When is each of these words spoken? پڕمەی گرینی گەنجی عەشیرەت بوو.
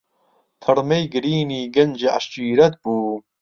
پڕمەی 0.61 1.03
گرینی 1.13 1.61
گەنجی 1.75 2.11
عەشیرەت 2.15 2.73
بوو. 2.81 3.15